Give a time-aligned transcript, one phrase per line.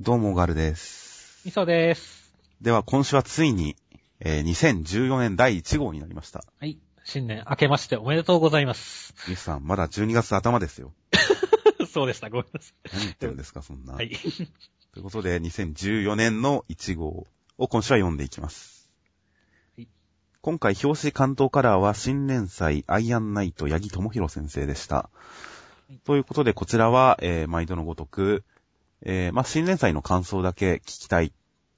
[0.00, 1.40] どうも、ガルです。
[1.44, 2.34] みそです。
[2.60, 3.76] では、今週はついに、
[4.18, 6.42] えー2014年第1号になりました。
[6.58, 6.80] はい。
[7.04, 9.14] 新年明けましておめでとうございます。
[9.28, 10.92] ミスさん、まだ12月頭ですよ。
[11.88, 12.28] そうでした。
[12.28, 13.92] ごめんなさ何言ってるんですか、そんな。
[13.92, 13.96] い。
[13.96, 14.10] はい。
[14.10, 18.90] ということで、2014年の1号を今週は読んでいきます。
[19.76, 19.88] はい
[20.40, 25.08] 今回、表紙関東カラーは新連載アイアンナイト八木智弘先生でした。
[25.88, 28.42] いということで、こちらは、えー毎度のごとく、
[29.04, 31.32] えーまあ、新連載の感想だけ聞きたい、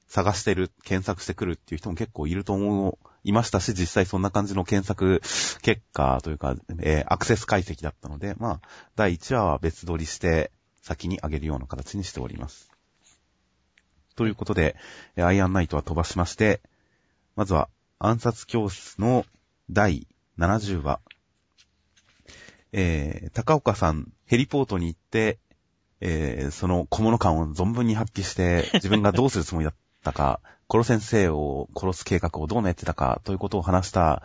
[0.09, 5.21] 探してる、検索してくるっていう人も結構いると思う、いましたし、実際そんな感じの検索
[5.61, 8.61] 結果というか、えーアクセス解析だったので、まあ、
[8.95, 12.70] 第1話は別撮りして、先に上げるような形にしております。
[14.15, 14.77] ということで、
[15.17, 16.61] アイアンナイトは飛ばしまして、
[17.34, 19.27] まずは暗殺教室の
[19.69, 20.06] 第
[20.39, 21.01] 70話。
[22.73, 25.39] えー、高岡さん、ヘリポートに行って、
[26.00, 29.74] えー、その小物感を存分に発揮して、自分がどうするつもりだっ
[30.05, 34.22] たか、コロ先生を殺す計画をどう練ってたか、ということを話した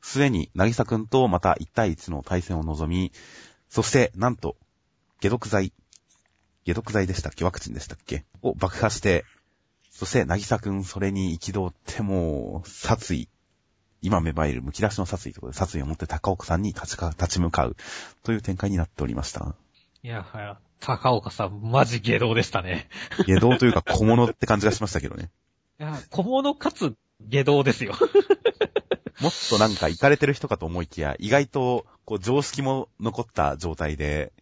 [0.00, 3.12] 末に、なぎさくんとまた1対1の対戦を望み、
[3.68, 4.56] そして、なんと、
[5.20, 5.72] 解毒剤、
[6.64, 7.44] 解毒剤でしたっけ？
[7.44, 9.24] ワクチンでしたっけを爆破して、
[9.90, 13.28] そして、なぎさくんそれに憤っても、殺意、
[14.02, 17.76] 今芽生える剥き出しの殺意ということで、殺意を持って高岡さんに立ちか立ち向かう、
[18.22, 19.54] という展開になっておりました。
[20.02, 22.88] いや、はや、高岡さん、マジ下道でしたね。
[23.26, 25.30] 下道というか小物って感じがしましたけどね。
[25.78, 26.94] いや、小物かつ
[27.28, 27.94] 下道ですよ。
[29.20, 34.32] もっとなんか行かれてる人かと思いきや、意外と、こう、常識も残った状態で、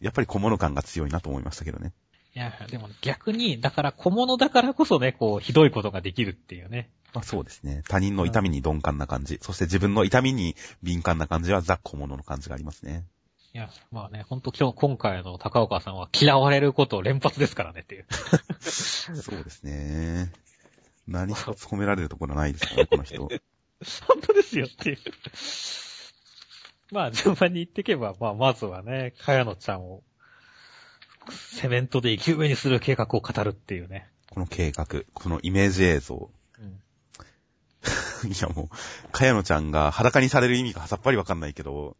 [0.00, 1.92] やっぱり小物感が強いなと思いましたけどね。
[2.34, 6.90] いや、でも逆に、だから小物だからこそね、こう、ひどいことができるっていうね。
[7.14, 7.82] まあそうですね。
[7.88, 13.06] 他人の痛みに鈍感な感じ、そして自分の痛みに敏感な感じはザ小物の感じがありますね。
[13.54, 18.06] いや、まあね、ほんと今日、今回の高岡さんは嫌われることを連発ですからねっていう。
[18.60, 20.32] そうですね。
[21.06, 23.28] 何一つ褒められるところないですからね、 この人。
[24.08, 24.98] 本当ですよっていう。
[26.90, 30.02] まあ、順番に言っていけば、まあ、まずはね、かやのちゃんを、
[31.30, 34.10] セメントで生き埋めにする計画を語るっていうね。
[34.30, 36.28] この計画、このイメージ映像。
[36.58, 36.82] うん。
[38.32, 41.96] いやもう、かやのちゃんが裸にされる意味がさっぱりわかんないけど、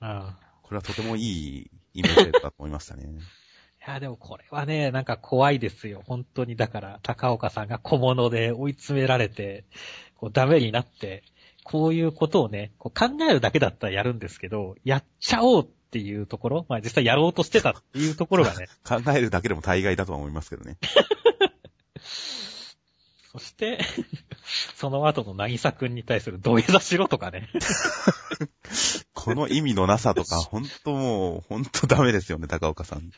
[0.00, 0.46] ああ。
[0.62, 3.04] これはとてもいいイメージだと思いましたね。
[3.86, 6.02] いや、でもこれはね、なんか怖いですよ。
[6.06, 6.56] 本当に。
[6.56, 9.64] だから、高岡さんが小物で追い詰められて、
[10.16, 11.22] こうダメになって、
[11.62, 20.78] こういうことをね、こう考えるだけだったらやるんですけど、やっちゃおうっていうところ、まあ実際やろうとしてたっていうところがね、 考えるだけでも大概だとは思いますけどね。
[23.38, 23.78] そして、
[24.74, 27.50] その後のなぎさくんに対する土下座しろとかね。
[29.12, 33.10] この意味のなさとか、ほんともう、ほんとダメですよね、高岡さん。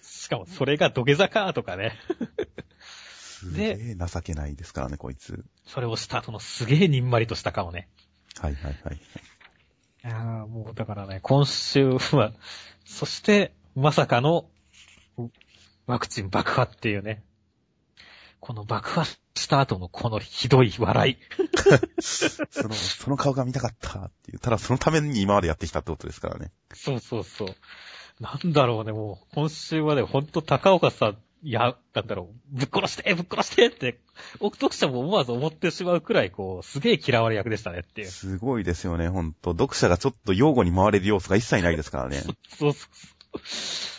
[0.00, 1.98] しかもそれが土下座かとかね。
[2.78, 5.44] すげえ情けないですからね、こいつ。
[5.66, 7.88] それをした後のすげえにんまりとした顔ね。
[8.40, 8.96] はいはいはい。
[8.96, 9.00] い
[10.04, 12.32] やーもうだからね、今週は、
[12.84, 14.48] そして、まさかの、
[15.18, 15.30] う
[15.86, 17.25] ワクチン爆破っていうね。
[18.40, 21.16] この爆破した後のこのひどい笑い。
[22.00, 24.38] その、その顔が見たかったっていう。
[24.38, 26.52] ただそのために今までやってきたってことですからね。
[26.72, 27.48] そうそうそう。
[28.20, 34.00] なんだろうね、もう、今週はね、ほんと高岡さん、いや、なんだろう、ぶっ殺してぶっ殺してって、
[34.40, 38.08] 奥読者も思わず思ってしまうくらい、こう、すげえ嫌われ役でしたねっていう。
[38.08, 39.52] すごいですよね、ほんと。
[39.52, 42.16] 読者がちょっと擁護に回れる要素が一切ないですからね。
[42.16, 42.88] そうそうそ
[43.34, 43.95] う。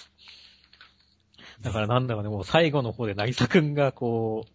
[1.62, 4.46] だからなんだろうね、もう最後の方で渚くんがこ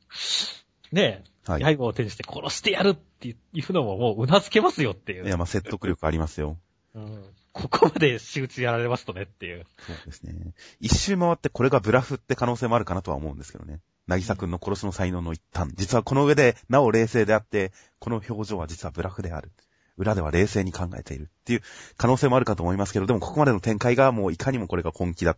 [0.92, 1.76] う、ねえ、はい。
[1.76, 5.26] 刃を手にして殺してやるっていうのももう頷けますよっていう。
[5.26, 6.58] いや、まあ説得力ありますよ。
[6.94, 9.66] うん、ここまで仕打ちやられますとねっていう。
[9.78, 10.34] そうですね。
[10.80, 13.80] 一周回ってこれがブラフって可能性もあるかなとは思うんですけどね。
[14.06, 15.70] なぎさくんの殺しの才能の一端。
[15.74, 19.52] 実はこの上で、なお冷静であって、この表情は実はブラフである。
[19.96, 21.62] 裏では冷静に考えているっていう
[21.96, 25.36] 可能性もあるかと思いますけど、でもここまでの展開がもういかにもこれが本気だ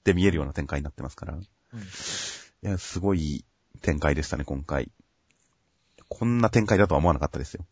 [0.00, 1.34] って見えるような展開になってますから。
[1.34, 1.38] い
[2.62, 3.44] や、すごい
[3.82, 4.90] 展開でしたね、今回。
[6.08, 7.64] こんな展開だとは思わなかったですよ。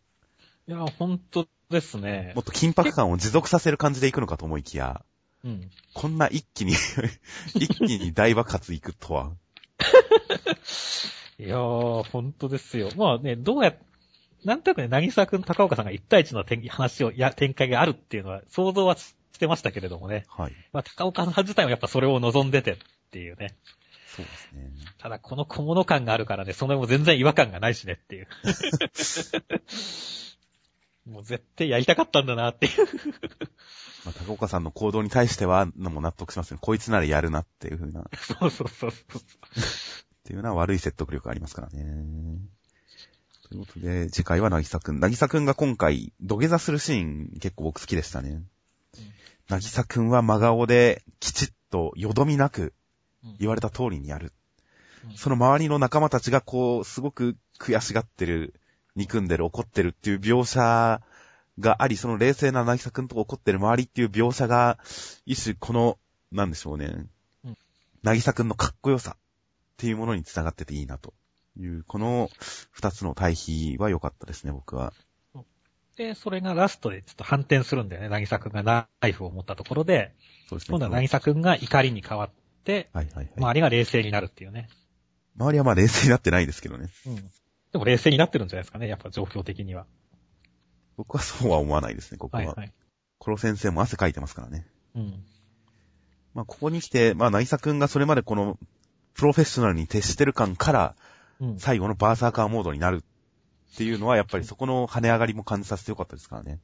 [0.69, 2.43] いや、ほんとですねも。
[2.43, 5.03] っと緊迫感を持続させる感じでいくのかと思いきや、
[5.45, 5.71] うん。
[5.95, 6.73] こんな一気に
[7.55, 9.33] 一気に大爆発いくとは。
[11.39, 12.91] いやー、ほんとですよ。
[12.97, 13.75] まあね、どうや、
[14.45, 18.97] なんとなくね、渚くん、高岡さんが一対一の展話を、や、展開があるっていうのは想像は
[19.33, 20.25] してましたけれどもね。
[20.29, 20.53] はい。
[20.73, 22.77] まあ、高岡さん自体はやっぱそれを望んでてっ
[23.11, 23.57] ていうね。
[24.07, 24.71] そうですね。
[24.99, 28.29] ただこの小物感があるからね、そのも全然違和感がないしねっていう。
[31.09, 32.73] もう絶対やりたかったんだなっていう。
[34.05, 36.59] まあ、高岡さんの行動に対しては、もう納得しますね。
[36.61, 38.03] こいつならやるなっていう風な。
[38.03, 39.23] っそうそうそうそう。
[40.29, 41.83] ていうのは悪い説得力がありますからね。
[43.49, 45.01] ということで、次回はなぎさくん。
[45.01, 48.43] なぎさくんが今回、土下座するシーン結構僕好きでしたね。
[49.49, 52.75] なぎさくんは真顔できちっとよどみなく
[53.39, 54.27] 言われた通りにやる。
[54.27, 54.39] うん
[55.17, 58.53] その周りの仲間たちがこう、すごく悔しがってる、
[58.95, 61.01] 憎んでる、怒ってるっていう描写
[61.59, 64.79] があり、その冷静ななぎさくんと怒ってる周りっていう描写が、
[65.25, 65.99] 一種この、
[66.31, 67.07] なんでしょうね
[67.45, 67.57] うん。
[68.03, 69.17] なぎさくんのかっこよさっ
[69.77, 71.15] ていうものにつながってていいなと
[71.59, 72.29] いう、この
[72.71, 74.93] 二つの対比は良かったですね、僕は。
[75.99, 78.09] で、それがラストでちょっと反転するんだよね。
[78.09, 80.15] なぎさくんがナイフを持ったところで、
[80.49, 80.79] そうですね。
[80.79, 82.31] 今度はなぎさくんが怒りに変わっ
[82.65, 83.31] て、はいはいはい。
[83.37, 84.69] 周りが冷静になるっていうね。
[85.37, 86.89] 周りはまあ冷静になってないですけどね。
[87.07, 87.17] うん。
[87.17, 88.87] でも冷静になってるんじゃないですかね。
[88.87, 89.87] やっぱ状況的には。
[90.97, 92.45] 僕はそうは思わないですね、ここは。
[92.45, 92.73] はいはい。
[93.19, 94.69] コロ先生も汗かいてますからね。
[94.95, 95.25] うん。
[96.33, 98.57] まあ、ここに来て、まあ、なぎさくんがそれまでこの、
[99.15, 100.95] プロフェッショナルに徹してる感から、
[101.41, 101.59] うん。
[101.59, 103.03] 最後のバーサーカーモードになる
[103.73, 106.59] っていうのは、やっぱりそこの跳ね上がりも感じさせてよかったですからね。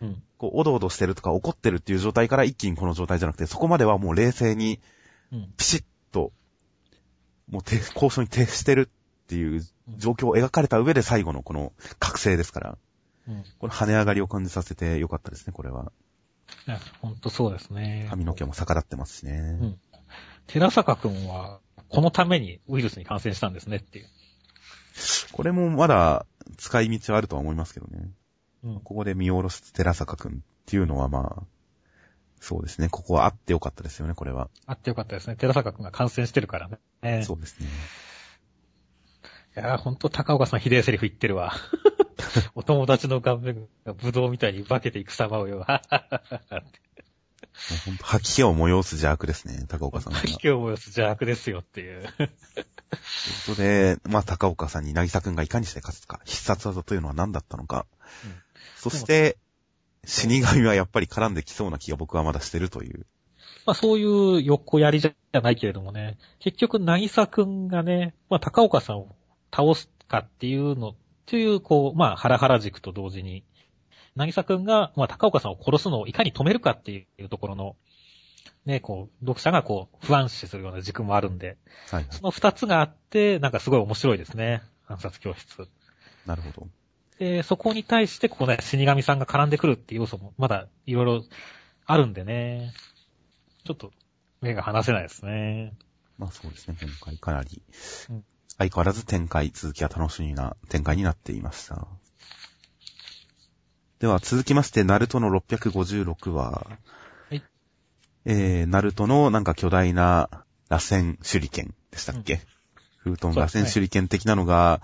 [0.00, 0.22] うん。
[0.38, 4.80] こう、おどおどしてるとか怒ってるっていう状態から一気にこの状態じゃなくて、そこまではもう冷静に、
[5.32, 5.52] うん。
[5.56, 6.32] ピシッと、
[7.50, 8.88] もうて交渉に徹してる
[9.24, 9.62] っていう
[9.96, 12.78] 状況を描かれた上で最後のこの覚醒ですから、
[13.28, 13.44] うん。
[13.58, 15.92] この跳ね上がりを感じさせてよかったですね、これは。
[16.66, 18.06] いや、ほんとそうですね。
[18.10, 19.58] 髪の毛も逆らってますしね。
[19.60, 19.78] うん
[20.46, 24.08] 寺坂くんは、このためにウイルスに感染したんですねっていう。
[25.32, 26.26] これもまだ
[26.56, 28.10] 使い道はあるとは思いますけどね。
[28.64, 28.80] うん。
[28.80, 30.34] ここで見下ろす寺坂くんっ
[30.66, 31.42] ていうのはまあ、
[32.40, 32.88] そうですね。
[32.88, 34.50] ここはあってよかったですよね、これは。
[34.66, 35.36] あってよかったですね。
[35.36, 36.68] 寺坂くんが感染してるから
[37.02, 37.22] ね。
[37.22, 37.68] そうですね。
[39.56, 41.52] いやー、ほんと高岡さんひでえセリフ言ってるわ。
[42.54, 45.66] お友達の顔面がブドウみたいに化けていく様をよ。
[48.02, 52.02] 吐き気を催す邪悪ですね、高岡さん吐き気を催す邪悪ですよっていう。
[52.02, 52.08] こ
[53.46, 57.86] とで、まあ高岡さんに渚くんがいかにして勝つか、必殺技というのは何だったのか。
[58.24, 58.42] うん
[58.82, 59.38] そして、
[60.04, 63.06] 死神はやっぱり絡んできそうな気が僕はまだしてるという。
[63.64, 69.14] まあそういう横やりじゃないけれどもね、結局、なぎさくんがね、まあ高岡さんを
[69.54, 70.96] 倒すかっていうの、
[71.26, 73.44] という、こう、まあハラハラ軸と同時に、
[74.16, 77.76] なぎさくんが、まあ高岡さんを殺すのをいかに止めるかっていうところの、
[78.64, 81.56] ね、こう、読者がこう、不安視するような軸もあるんで、
[81.90, 82.06] はい、はい。
[82.10, 84.62] その二つがあって、なんかすごい面白いですね。
[84.86, 85.68] 暗殺教室。
[86.26, 86.68] なるほど。
[87.18, 91.24] で、そこに対して、ここね、死神さんが絡んでくるっていう要素も、まだいろいろ
[91.86, 92.72] あるんでね。
[93.64, 93.92] ちょっと、
[94.40, 95.72] 目が離せないですね。
[96.18, 97.62] まあそうですね、今回かなり
[98.10, 98.24] うん。
[98.58, 101.88] 相変わらず展開、続きは楽しみな展開になっていました。
[104.02, 106.50] では続きまして、ナルトの656話。
[106.50, 106.78] は
[107.30, 107.40] い。
[108.24, 110.28] えー、ナルトのなんか巨大な
[110.68, 112.40] 螺旋手裏剣でしたっけ、
[112.96, 114.80] フートン螺旋手裏剣的なのが、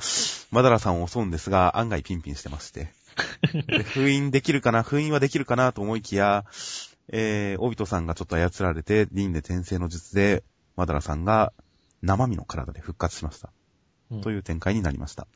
[0.52, 2.92] マダラさんを襲うんですが、案外ピンピンしてまして。
[3.66, 4.84] で 封印できるかな？
[4.84, 6.44] 封印はできるかなと思いきや、
[7.08, 10.44] えー、オビトさんがちょっと操られて、リンで転生の術で、
[10.76, 11.52] マダラさんが
[12.02, 13.50] 生身の体で復活しました。
[14.12, 15.26] うんという展開になりました。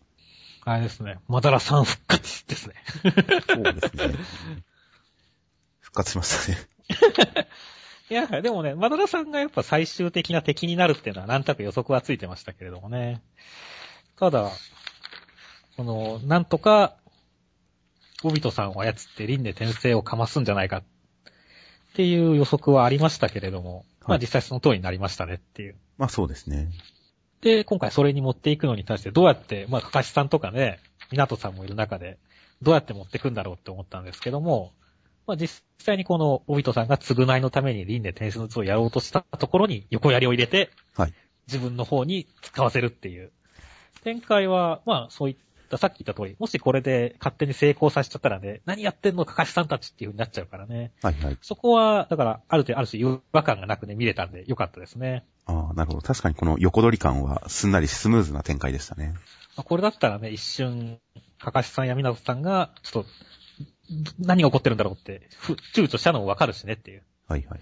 [0.64, 1.19] あれですね。
[1.29, 2.75] マダラさん復活ですね。
[3.49, 4.14] そうですね。
[5.81, 7.49] 復活しましたね。
[8.11, 13.23] いや、でもね、マダラさんがやっぱ最終的な敵になるっていうのはなんとなく予測はついてましたけれどもね。
[14.19, 14.51] ただ、
[15.77, 16.96] この、なんとか、
[18.22, 20.84] オビトさんを操ってリンで転生をかますんじゃないかっ
[21.94, 25.77] ていう予測はありましたけれども、まあはい実際その通りになりましたねっていう。
[25.98, 26.70] まあそうですね。
[27.43, 30.79] で、今回それに持っていくのに対してどうやって、まあ、かかしさんとかね、
[31.11, 32.19] 港さんもいる中で、
[32.63, 34.72] どうやって持ってくんだろうって思ったんですけども、
[35.27, 41.15] まあ、実際にこの、オビトさんが償いのために輪廻転生の図をやろうとしたところに横槍を入れて、はい。
[41.49, 43.32] 自分の方に使わせるっていう。
[44.05, 50.93] 展開は、まあ、そういった、さっき言った通り、もしこれで勝手に成功させちゃったらね、何やってんのかかしさんたちっていう風になっちゃうからね。
[51.02, 51.38] はいはい。
[51.41, 55.24] そこは、だから、ある程度、ある種違和感がなくね、見れたんで、よかったですね。
[55.46, 56.00] ああ、なるほど。
[56.00, 59.14] 確かにこの横取り感はすんなりスムーズな展開でしたね。
[59.56, 60.98] まあこれだったらね、一瞬、
[61.38, 63.10] かかしさんやみなとさんが、ちょっと、
[64.19, 67.60] 何が起こってるんだろうって、ふ躊躇したのもわかるしねっていうはいはいはい。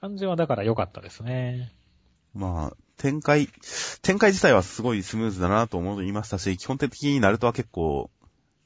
[0.00, 1.72] 感じはだから良かったですね。
[2.34, 3.48] まあ、展開、
[4.02, 8.10] 展開自体はすごいスムーズだなと思いましたし、基本的にナルトは結構、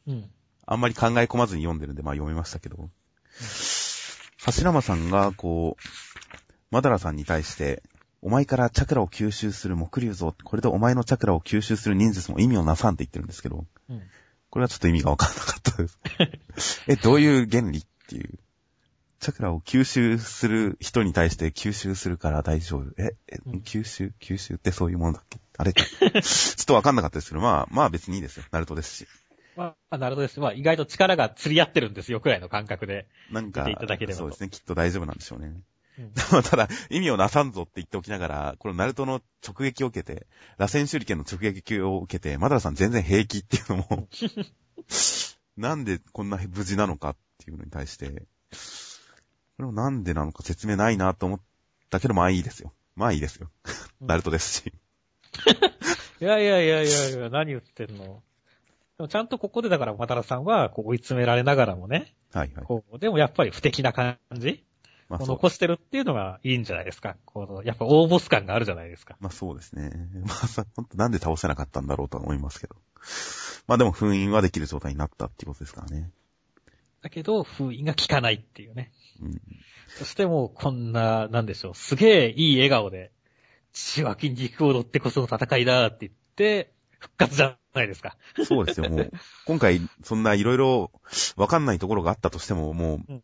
[0.06, 0.30] うん。
[0.66, 2.88] あんまり考え込まずに読んでるんで、まあ読めましたけど。
[4.42, 5.82] 柱間さんが、こう、
[6.70, 7.82] マダラさんに対して、
[8.22, 14.02] お前からチャクラを吸収する木竜像、これでお前のチャクラを吸収する忍術も意味をなさんって言ってるんですけど、うん。
[14.48, 15.88] これはちょっと意味がわからなかったで
[16.60, 16.82] す。
[16.88, 18.38] え、どういう原理っていう。
[19.22, 22.90] チャクラを吸収する人に対して吸収するから大丈夫。
[22.98, 24.12] え、えうん吸収？
[24.20, 25.38] 吸収ってそういうものだっけ？
[25.58, 25.72] あれ？
[25.72, 28.44] ちょっとわかんなかったですけど、まあ、まあ別にいいですよ。
[28.50, 29.06] ナルトですし。
[29.54, 30.40] まあ、なるほどです。
[30.40, 33.06] まあ、意外と力が釣り合ってるんですよ、くらいの感覚で。
[33.30, 33.64] なんか
[34.12, 34.48] そうですね。
[34.48, 35.46] きっと大丈夫なんでしょうね。
[35.46, 35.64] うん
[36.32, 40.26] まあただ、意味をなさんぞって言っておきながら、このナルトの直撃を受けて、
[40.56, 44.08] 螺旋手裏剣の直撃を受けて、マダラさん全然平気っていうのも、
[45.56, 48.24] なんでこんな無事なのかっていうのに対して、
[49.62, 51.40] これもなんでなのか説明ないなと思っ
[51.88, 52.72] たけど、まあいいですよ。
[52.96, 53.48] まあいいですよ。
[54.00, 54.72] うんナルトですし。
[56.20, 58.24] いやいやいやいやいや、何言ってんの。
[58.96, 62.64] でもちゃんとここでだから、マタラさんは、こう追い詰められながらもね、はいはい。
[62.64, 64.64] こう、でもやっぱり不敵な感じ
[65.08, 67.16] まあ残してるっていうのがいいんじゃないですか。
[67.24, 69.16] この、やっぱ大ボス感があるじゃないですか。
[69.20, 69.92] まあそうですね。
[70.26, 72.74] まあさ、ほんとなんで倒せなかったんだろうとは思いますけど。
[73.68, 76.10] まあでも封印はできる状態になったっていうことですからね。
[77.02, 78.92] だけど、封印が効かないっていうね。
[79.20, 79.40] うん。
[79.88, 83.12] そしてもうこんな、なんでしょう、すげえいい笑顔で、
[83.72, 88.16] 血湧き肉を乗ってこその戦いだって言って、復活じゃないですか。
[88.46, 89.12] そうですよ、もう。
[89.46, 90.92] 今回、そんないろいろ
[91.36, 93.22] わかんないところがあったとしても、もう、うん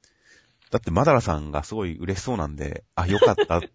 [0.71, 3.69] だってマダラさんがすごい嬉しそうなんで、あ、よかったって。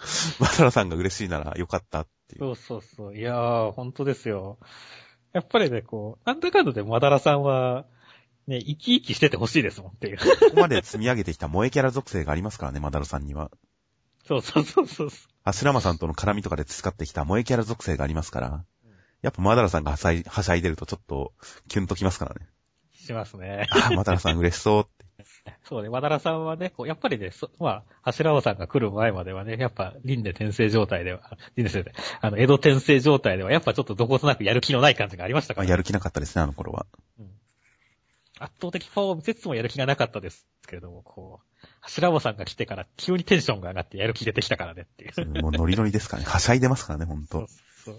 [0.40, 2.40] マダラさんが嬉しいならよかったっていう。
[2.40, 3.16] そうそうそう。
[3.16, 4.58] いやー、本当ですよ。
[5.34, 7.84] やっぱりね、こう、なんだかんだでマダラさんは、
[8.48, 10.18] ね、生き生きしててほしいですもんっていう。
[10.18, 13.50] ここまで積み上げてきた萌えキャラ属性がありますからね、マダラさんには。
[14.26, 15.08] そうそうそうそう。
[15.44, 18.64] 柱間さんとの絡みとかで培ってきた萌えキャラ属性がありますから。
[19.20, 21.32] やっぱマダラさんがはしゃいはしゃいでるとちょっと
[21.68, 22.46] キュンときますからね。
[22.94, 23.66] しますね。
[23.70, 25.08] あ、マダラさん嬉しそうって。
[25.64, 36.86] そうね、マダラさんはね、こうやっぱりね、そまあ、柱尾さんが来る前まではね、やっぱ、輪廻転生状態では、輪廻転生、あの、江戸転生状態では、やっぱちょっとどことなくやる気のない感じがありましたから、まあやる気なかったですね、あの頃は。
[37.18, 37.30] うん
[38.38, 45.42] 圧倒的パワーを見せつつもやる気がなかったですけれども、こう、柱尾さんが来てから急にテンションが上がってやる気出てきたからねっていう。
[45.42, 46.28] もうノリノリですからね。
[46.28, 47.52] はしゃいでますからね、ほんそうと。
[47.84, 47.96] そう。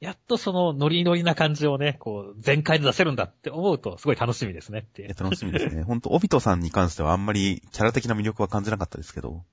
[0.00, 5.14] やっとそのノリノリな感じをね、こう、全開で出せるんだって思うと、すごい楽しみですねっていう。
[5.16, 5.84] え楽しみですね。
[5.84, 9.44] ほんと、オビトさんに関してはあんまりキャラ的な魅力は感じなかったですけど、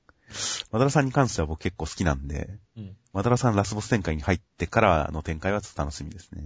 [0.71, 2.95] マダラさんに関しては僕結構好きなんで、うん。
[3.13, 6.41] マダラさんラスボス展開に入ってからの展開はちょっと楽しみですね。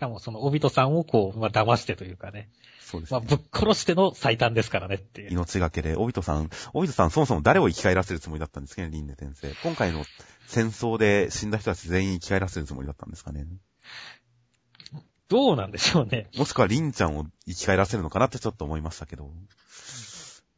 [0.00, 3.20] しかもその、オビトさんをこう、まあ、騙してというかね、まあ、そうですね。
[3.20, 5.32] ぶっ殺しての最短ですからねっていう。
[5.32, 9.54] 命がけで、オビトさん、オビトさんそもそも誰を生き返らせるつもりだったんですかね、リンネ転生。
[9.62, 10.06] 今回の
[10.46, 13.46] 戦争で死んだ人たち全員生き返らせるつもりだったんですかね。
[15.28, 16.30] どうなんでしょうね。
[16.38, 19.30] もしくはリンちゃんを生き返らせるのかなってちょっと思いましたけど。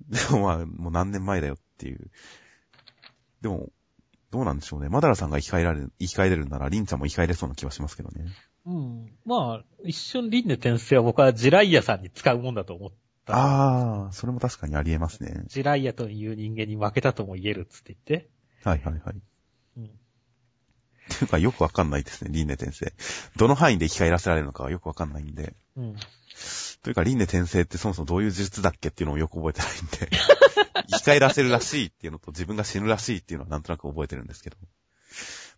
[0.09, 2.13] でもまあ、もう何年前だよっていう。
[3.41, 3.71] でも、
[4.31, 4.89] どうなんでしょうね。
[4.89, 8.25] マダラさんが生き返られる、生き返れるなら、リンちゃんも生き返れそうな気はしますけどね。
[8.67, 9.13] うん。
[9.25, 12.91] まあ、一瞬輪廻転生は僕はジライアさんに使うもんだと思っ
[13.27, 13.35] た。
[13.35, 15.45] ああ、それも確かにありえますね。
[15.47, 18.29] ジライアという人間に負けたとも言えるっつって言って。
[18.65, 19.15] はいはいはい。
[19.79, 19.85] うん。
[19.85, 19.89] っ
[21.09, 22.93] ていうかよくわかんないですね、輪廻転生。
[23.37, 25.55] どの範囲で生き返らせられるのかはよくわかんないんで。
[25.77, 25.97] うん。
[26.83, 30.17] というか、輪廻転生ってそもそもどういう呪術だっけっていうのをよく覚えてないんで。
[30.91, 34.57] 生き返らせるらしいっていうのと自分が死ぬらしいっていうのはなんとなく覚えてるんですけど。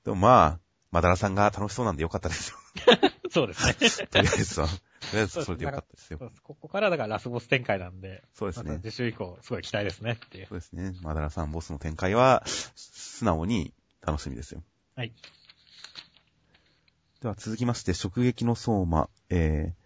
[0.04, 2.58] でもまあ、マダラさんが楽しそうなんでよかったですよ。
[3.31, 3.66] そうです
[4.00, 4.07] ね。
[4.09, 4.66] とりあえずは。
[4.66, 4.73] と
[5.12, 6.26] りあえずそれでよかったですよそ。
[6.26, 8.81] うですここからだからラスボス展開なんで、そうですね。
[8.83, 10.47] 次週以降、すごい期待ですねっていう。
[10.47, 10.95] そうですね。
[11.02, 12.43] マダラさんボスの展開は、
[12.75, 14.62] 素直に楽しみですよ。
[14.97, 15.12] はい。
[17.21, 19.85] では続きまして、直撃の相馬、えー、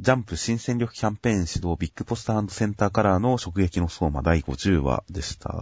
[0.00, 5.48] ジャンプ新戦力キャンペーン指導ビッグポスターセンターカラーの直撃の相馬第50話でした。
[5.48, 5.52] い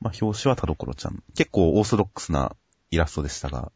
[0.00, 1.22] まあ、表紙は田所ちゃん。
[1.34, 2.54] 結構オーソドックスな
[2.90, 3.72] イラストでしたが、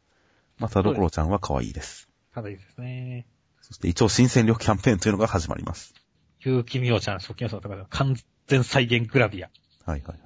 [0.58, 2.08] まあ、田所ちゃんは可愛いです。
[2.34, 3.26] ただいいですね。
[3.60, 5.94] そして一応新戦力キャンペーンというのが始まります。
[6.40, 8.16] 結城美桜ちゃん、初期予想とかで完
[8.46, 9.50] 全再現グラビア。
[9.86, 10.18] はいはいはい。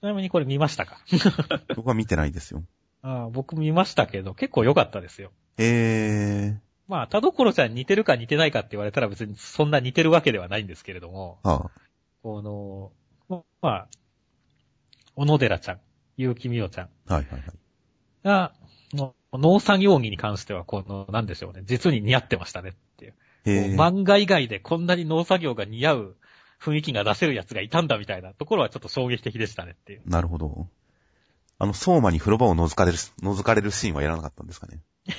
[0.00, 1.02] ちなみにこれ見ましたか？
[1.74, 2.62] 僕は見てないですよ。
[3.02, 5.32] ああ僕見ましたけど、結構良かったですよ。
[5.56, 6.58] えー、
[6.88, 11.70] まあ、田所ちゃん似てるか似てないかって言われたら別にそんな似てるわけではないんですけれども、あ
[12.22, 12.42] こ
[13.28, 13.88] の、まあ、
[15.14, 15.80] 小野寺ちゃん、
[16.16, 17.52] 結城美桜ちゃんあ、はいはいはい。
[18.24, 18.57] が、の
[19.32, 23.14] 農作業着に関しては、この、なんでしょうね、実に似合ってましたねっていう。
[23.44, 26.16] えー、漫画以外でこんなに農作業が似合う
[26.60, 30.02] 雰囲気が出せるやつがいたんだみたいなところはちょっと衝撃的でしたねっていう。
[30.06, 30.68] なるほど。
[31.60, 34.80] あの、相馬に風呂場を覗かれる、覗かれるシーンはやらなかったんですかね？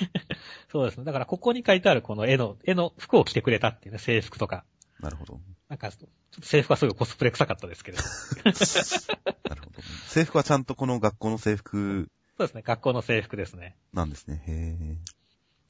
[0.70, 1.04] そうですね。
[1.04, 4.64] だからここに書いてあるこの絵の、絵の服を着てくれたっていうね、制服とか。
[5.00, 5.40] なるほど。
[5.68, 6.08] なんか、ちょっ
[6.40, 8.02] と制服はすごいコスプレ臭かったですけれど。
[8.02, 9.12] そ
[9.48, 9.82] なるほど。
[10.08, 12.08] 制服はちゃんとこの学校の制服
[12.44, 12.62] うですね。
[12.62, 13.76] 学校の制服ですね。
[13.92, 14.42] なんですね。
[14.46, 14.96] へ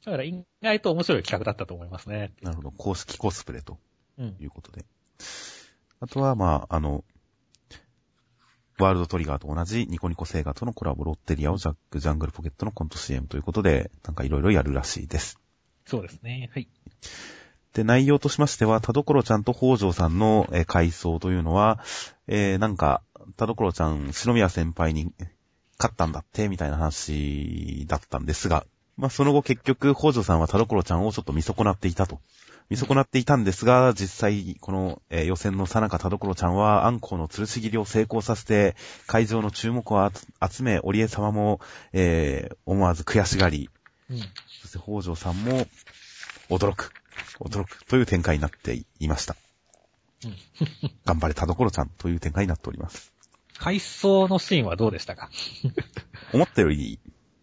[0.05, 2.33] だから意外と面白い企画だったと思いますね。
[2.43, 2.45] ー。
[2.45, 2.71] なるほど。
[2.73, 3.79] 公式コスプレと
[4.19, 4.37] うん。
[4.41, 4.85] いうことで。
[6.01, 7.05] あとは、まあ、あの、
[8.79, 15.39] ワールドトリガーと同じニコニコ星画とのコラボロッテリアをジャック・ジャングルポケットのコント CM ということで、なんかいろいろやるらしいです。
[15.85, 16.51] そうですね。
[16.55, 16.69] はい。
[17.75, 21.81] で、内容としましては、田所ちゃんと北条さんの、えー回想というのは、
[22.27, 23.03] えー、なんか、
[23.37, 25.13] 田所ちゃん、篠宮先輩に
[25.81, 28.67] 勝ったんだって、みたいな話だったんですが、
[28.99, 32.21] まあ、その後結局、北条さんは田所ちゃんをちょっと見損なっていたと。
[32.69, 41.61] 見損なっていたんですが、実際、この、えー予選のさなか田所ちゃんは、アンコウの吊るし切りを成功させて、会場の注目を集集め、織江様も、
[41.95, 43.71] えー思わず悔しがり、
[44.11, 44.19] うん。
[44.61, 45.67] そして北条さんも、
[46.51, 46.93] 驚く、
[47.41, 49.35] 驚くという展開になっていました。
[50.25, 50.37] うん。
[51.07, 53.13] 頑張れ田所ちゃんという展開になっております。
[53.61, 55.31] 回想のシーンはどうでしたか？
[56.33, 56.99] 思ったより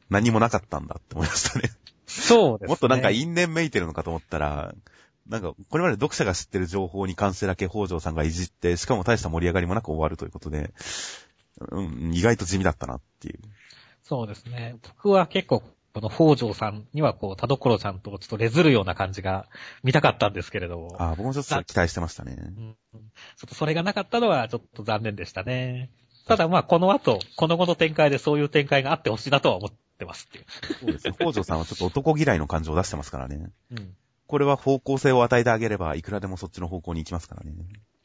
[0.09, 1.69] 何もなかったんだって思いましたね。
[2.07, 2.67] そうですね。
[2.69, 4.73] もっとなんか因縁めいてるのかと思ったら、
[5.27, 10.73] なんか、これまで読者が知ってる情報に関してだけ北条さんがいじって、しかも大した盛り上がりもなく終わるということで、
[11.69, 13.39] うん、意外と地味だったなっていう。
[14.03, 14.77] そうですね。
[14.81, 15.61] 僕は結構、
[15.93, 19.47] この北条さんにはこう、田所ちゃんとちょっとレズるような感じが
[19.83, 20.95] 見たかったんですけれども。
[20.97, 22.35] ああ、僕もちょっと期待してましたね。
[22.39, 25.91] うんちょっとそれがなかったのはちょっと残念でしたね。
[26.27, 30.45] ただまあこの後、この後の展開でそういう展開があってほしいなとは思ってますっていう。
[30.79, 31.13] そうですね。
[31.19, 33.49] 北条さんはちょっと男嫌いの感情を出してますからね。
[33.71, 33.95] うん。
[34.27, 37.53] これは方向性を与えてあげれば、いくらでもそっちの方向に行きますからね。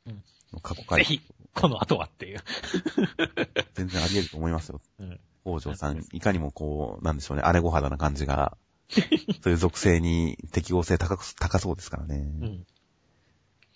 [0.07, 0.23] うん
[0.61, 1.21] 過去回、ぜひ、
[1.55, 2.41] この後はっていう。
[3.75, 4.81] 全然あり得ると思いますよ。
[5.01, 5.21] うん。
[5.45, 8.57] 北条さん、いかにもこう、なんでしょうね、姉御肌な感じが、
[9.43, 12.17] そういう属性に適応性高く、高そうですからね。
[12.17, 12.67] うん。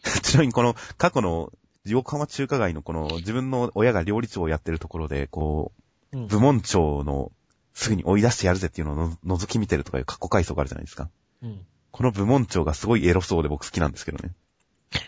[0.22, 1.50] ちなみにこの過去の
[1.92, 5.72] 横浜中華街のこの自分の親が料理長をやってるところで、こ
[6.12, 7.32] う部門長の
[7.74, 11.10] すぐに追い出してやるぜっていうのをの覗き見てるとかいう過去回想があるじゃないですか。
[11.42, 11.60] うん。
[11.90, 14.34] この部門長がすごいエロそうで僕好きなんですけどね。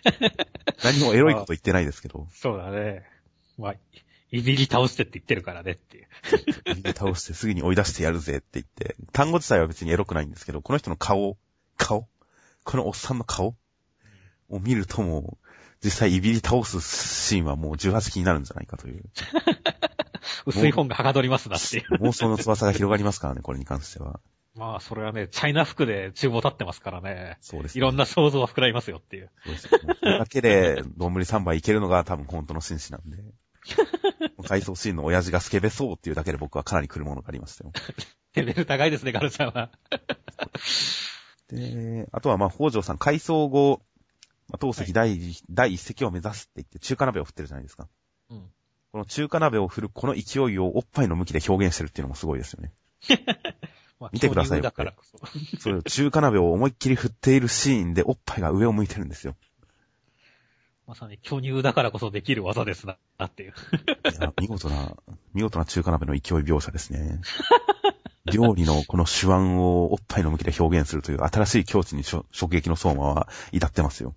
[0.85, 3.05] 何もエロいこと言ってないですけど、そうだね。
[3.59, 3.75] まあ、
[4.31, 6.09] いびり倒してって言ってるからねっていう。
[6.67, 11.37] 右で倒してすぐに追い出してやるぜって言って、単語自体は別にエロくないんですけど、この人の顔、
[11.77, 12.09] 顔？
[12.65, 13.57] このおっさんの顔？
[14.51, 15.48] を見るともう、
[15.83, 19.05] 実際いびり倒すシーンはもう18期になるんじゃないかという、
[20.47, 21.85] 薄い本がはかどりますなっていう。
[22.03, 24.21] 妄想の翼が広がりますからね、これに関しては。
[24.55, 27.39] まあ、それはね、チャイナ服で厨房立ってますからね。
[27.41, 29.31] そうです、いろんな想像は膨らみますよっていう。
[29.45, 29.79] そうですよ。
[29.85, 33.19] もうそれだけで、丼3杯いけるのが多分本当の紳士なんで。
[34.47, 37.73] 回想シーンの親父がスケベそうっていうだけで僕はかなり来るものがありましたよ。
[38.35, 39.71] レベル高いですね、ガルちゃんは。
[41.49, 43.83] で、あとはまあ、北条さん、回想後、
[44.49, 45.19] まあ当席第,、
[45.51, 47.89] 第一席を目指すって言って中華鍋を振ってるじゃないですか。
[48.31, 48.51] うん。
[48.93, 52.73] この中華鍋を振るこの勢いをおっぱいの向きで表現してるっていうのもすごいですよね。
[54.01, 55.19] まあ見てくださいよだからこそ。
[55.59, 59.37] そう中華鍋を思いっきり振っているシーンでおっぱいが上を向いてるんですよ。
[60.89, 63.51] まさに巨乳だからこそできる技ですな、っていう。
[63.51, 63.55] い
[64.19, 64.97] や、見事な、
[65.35, 67.21] 見事な中華鍋の勢い描写ですね。
[68.33, 74.15] 料理のこの手腕をおっぱいの向きで表現するという新しい境地にしょ食撃の相馬は至ってますよ。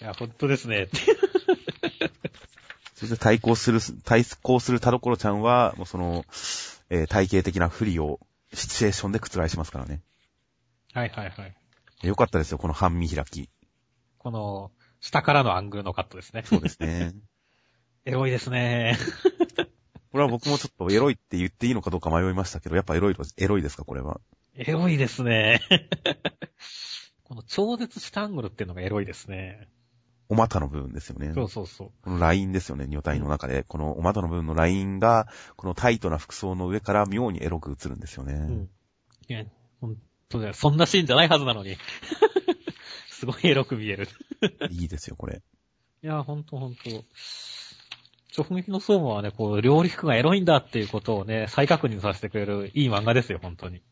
[0.00, 0.88] いや、本当ですね。
[2.94, 6.24] そして対抗する、対抗する田所ちゃんは、もうその、
[6.88, 8.20] えー体型的な不利を
[8.52, 10.02] シチュエーションで覆しますからね。
[10.92, 11.54] はいはいはい。
[12.06, 13.50] よかったですよ、この半身開き。
[14.18, 16.42] この、下からのアングルのカットですね。
[16.44, 17.14] そうですね。
[18.04, 18.96] エロいですね。
[20.12, 24.20] これは僕もちょっとエロいって言っていいのかどうか迷いましたけど、やっぱエロいと、エロいですか、これは。
[24.54, 25.60] エロいですね。
[27.28, 29.68] この超絶したアングルっていうのがエロいですね。
[30.28, 31.32] お股の部分ですよね。
[31.34, 31.90] そうそうそう。
[32.02, 33.64] このラインですよね、女体の中で。
[33.64, 38.34] このお股の部分のラインが、このタイトな服装の上から妙にエロく映るんですよね。
[38.34, 38.70] うん。
[39.28, 39.44] いや、
[39.80, 39.96] ほん
[40.28, 40.54] とだよ。
[40.54, 41.76] そんなシーンじゃないはずなのに。
[43.10, 44.08] すごいエロく見える。
[44.70, 45.42] いいですよ、これ。
[46.04, 46.80] いや、ほんとほんと。
[48.38, 53.82] 直撃の相馬はね、こう、料理服がエロいんだっていうことをね、再確認させてくれるいい漫画ですよ、本当に。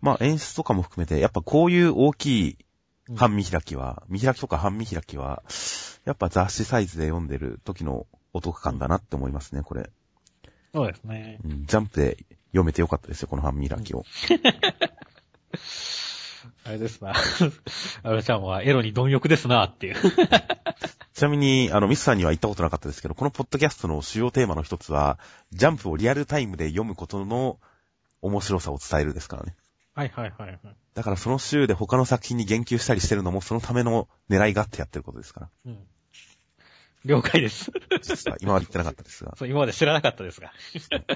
[0.00, 2.67] まあ演出とかも含めて、やっぱこういう大きいうん
[3.16, 5.42] 半身開きは、見開きとか半身開きは、
[6.04, 9.90] やっぱ雑誌サイズで読んでる時のお得感だなって思いますね、これ。
[10.74, 11.38] そうですね。
[11.44, 12.18] うん、ジャンプで
[12.48, 14.04] 読めてよかったですよ、この半身開きを。
[16.64, 17.14] あれですな。
[18.02, 19.96] あれちゃんはエロに貪欲ですなっていう。
[21.14, 25.18] ちなみに、あの、ミスさんには言ったことなかったですけど、このポッドキャストの主要テーマの一つは、
[25.50, 27.58] ジャンプをリアルタイムで読むことの
[28.20, 29.56] 面白さを伝えるですからね。
[29.94, 30.60] はいはいはいはい。
[30.98, 35.48] だからその週で他の作品に言及したりしてるのもそのための狙いがあってやってることですから。
[35.66, 35.78] うん。
[37.04, 37.70] 了解です。
[38.02, 39.32] 実は、今まで言ってなかったですが。
[39.38, 40.52] そう、今まで知らなかったですが。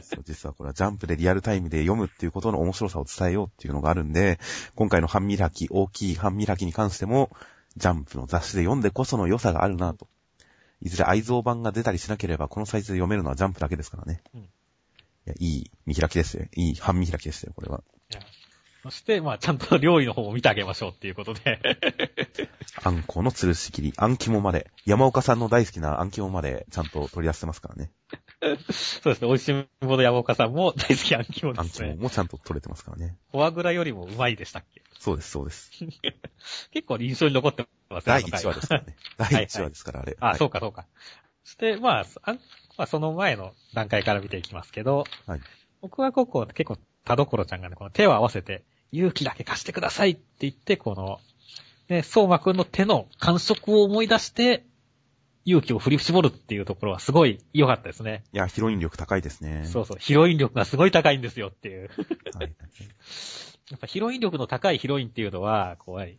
[0.01, 4.39] そう実はこれはジャンプでリアルタイムで読むっていうことの面白さを伝えようっていうのがあるんで、
[4.77, 7.37] 今回の半身開き、大きい半身開きに関しても、
[7.77, 10.07] ジャンプの雑誌で読んでこその良さがあるなと。
[10.81, 14.23] いずれ愛蔵版が出たりしなければ、このサイズで読めるのはジャンプだけですからね。
[14.33, 14.49] うん
[15.27, 16.47] いや、いい見開きですよ。
[16.55, 17.83] いい半見開きでしたよ、これは。
[18.11, 18.21] いや
[18.83, 21.61] そして、まあ、ちゃんと料理の方も見てあげましょうっていうことで。
[22.83, 27.93] あんこの吊るし切り、あん肝まで、山岡さんの大好きなあん肝までちゃんと取り出してますからね。
[28.73, 29.29] そうですね。
[29.29, 31.93] 美味しいもの山岡さんも大好きあんですね。
[31.93, 33.17] 肝もちゃんと取れてますからね。
[33.31, 34.83] フォアグラよりもうまいでしたっけ？
[34.99, 35.71] そうです、そうです。
[36.73, 38.13] 結構印象に残ってますね。
[38.15, 38.97] 第1話ですからね。
[39.17, 40.17] 第1話ですから、あれ。
[40.19, 40.87] あ、はいそうか、そうか。
[41.45, 42.37] そして、まあ、あん
[42.77, 45.41] まあ、その前の段階から見ていきますけど、はい
[45.81, 51.19] 僕はここ、結構、田所ちゃんがね、この手を合わせて、勇気だけ貸してくださいって言って、この、
[51.89, 54.65] ね、相馬くんの手の感触を思い出して、
[55.45, 58.23] 勇気を振り絞るっていうところはすごい良かったですね。
[58.33, 59.65] いや、ヒロイン力高いですね。
[59.65, 61.91] そうそう、ヒロイン力がすごい高いんですよっていう。
[62.35, 62.53] はい。
[63.71, 66.19] やっぱヒロイン力の高いヒロインっていうのは、こう、やはり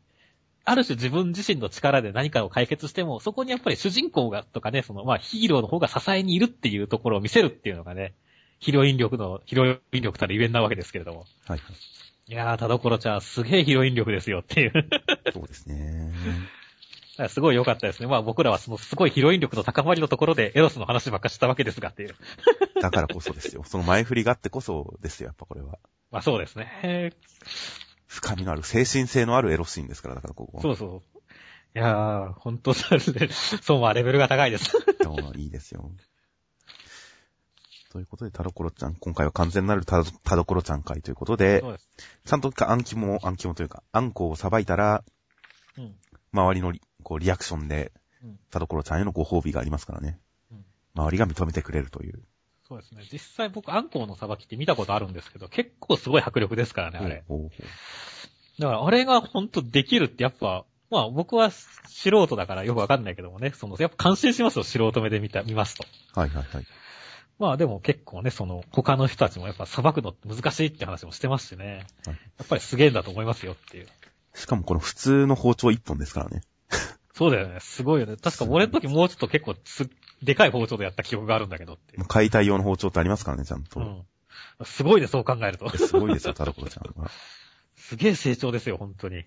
[0.66, 8.14] ある種自分自身の力で何かを解決しても、そこにやっぱり主人公がとかね、その、まあヒーローの方が支えにいるっていうところを見せるっていうのがね、
[8.60, 11.26] ヒロイン力の、ヒロイン力たるゆえんなわけですけれども。
[11.46, 11.60] はい。
[12.28, 14.90] いやー、田所ちゃんすげえヒロイン力ですよっていう。
[15.34, 16.12] そうですね。
[17.18, 18.08] らすごい良かったですね。
[18.08, 22.16] まあ僕らはそのすごいヒロイン力の高まりのところでエロスの話ばっかしたわけですがっていう。
[22.82, 23.64] だからこそですよ。
[23.66, 25.78] その前振りがあってこそですよ、やっぱこれは。
[26.12, 27.14] まあそうですね。
[28.08, 30.62] 深みのある、精神性のあるエロシーンですから、だからここは。
[30.62, 31.20] そうそう。
[31.76, 33.30] いやー、本当そうですね。
[33.62, 34.78] そう、まあレベルが高いです。
[34.78, 35.38] う。
[35.38, 35.92] いいですよ。
[37.94, 41.90] ということで、田所ちゃん、今回は完全なる田田所ちゃん会ということでそ、うです。
[42.26, 45.04] ちゃんとあん肝、あん肝というか、あんこをさばいたら、
[45.78, 45.96] うん。
[46.34, 47.92] 周りのリこうリアクションで
[48.24, 50.18] うん、田所ちゃんへのご褒美がありますからね。
[50.52, 52.24] うん周りが認めてくれるという。
[52.68, 53.04] そうですね。
[53.12, 57.24] 実際僕、アンコウのさばきって見たことあるんですけど、結構すごい迫力ですからね、あれ。
[57.28, 57.52] ほうほう
[58.62, 65.84] だから、あれが本当できるってやっぱ、まあ僕は素人だからよくわかんないけどもね、その、やっぱ感心しますよ、素人目で見た、見ますと。
[66.20, 66.66] はいはいはい。
[67.40, 71.86] まあでも結構ね、その、他の人たちもやっぱ裁くのって難しいって話もしてますしね。
[72.06, 73.88] はいやっぱりすげえんだと思いますよっていう。
[74.34, 76.42] しかもこの普通の包丁一本ですからね。
[77.14, 78.18] そうだよね、すごいよね。
[78.18, 79.90] 確か俺の時もうちょっと結構す、
[80.22, 82.06] でかい包丁でやった記憶があるんだけどっていう。
[82.06, 83.80] 解体用の包丁ってありますからね、ちゃんと。
[83.80, 84.04] うん。
[84.66, 85.70] すごいね、そう考えると。
[85.78, 87.12] すごいですよ、田所ちゃんは。
[87.76, 89.26] すげえ成長ですよ、本当に。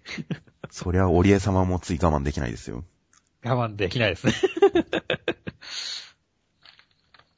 [0.70, 2.84] そりゃ、織江様もつい我慢できないですよ。
[3.44, 4.32] 我慢できないですね。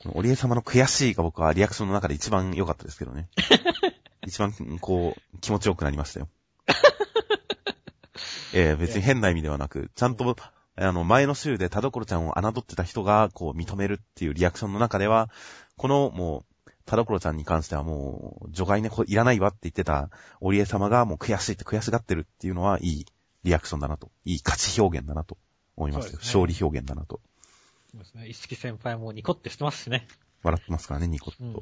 [0.09, 3.29] この織江様の悔しいが僕はリアクションの中で一番良かったですけどね。
[4.27, 6.29] 一番、こう、気持ちよくなりましたよ。
[8.55, 10.37] ええ別に変な意味ではなく、ちゃんと、
[10.77, 15.31] あの、前の週で田所ちゃんを侮ってた人が、こう、認めるっていうリアクションの中では、
[15.77, 23.07] この、もう、田所ちゃんに関してはもう、除外ね、こいらないわって言ってた、織江様がもう悔しいって悔しがってるっていうのは、いい
[23.44, 24.11] リアクションだなと。
[24.25, 25.37] いい価値表現だなと
[25.77, 26.18] 思いましたよ。
[26.18, 27.21] ね勝利表現だなと。
[27.90, 28.29] そうですね。
[28.29, 30.07] 一色先輩もニコってしてますしね。
[30.42, 31.44] 笑ってますからね、ニコッと。
[31.44, 31.55] うんい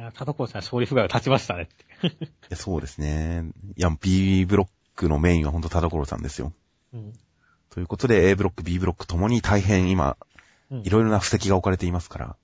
[0.00, 1.84] や、田所さん勝利不具合が立ちましたねって。
[2.50, 3.50] やそうですね。
[3.76, 6.52] いや、B ブロックのメインはほんと田所さんですよ。
[6.92, 7.12] うん。
[7.70, 10.16] ということで、A ブロック、B ブロックともに大変今、
[10.70, 12.36] うんいろいろな布石が置かれていますから。